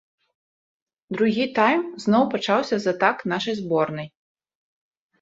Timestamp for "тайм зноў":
1.59-2.23